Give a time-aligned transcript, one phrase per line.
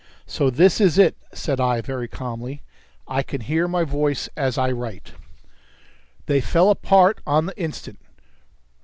[0.25, 2.63] "So this is it," said I very calmly.
[3.07, 5.11] I can hear my voice as I write.
[6.25, 7.99] They fell apart on the instant.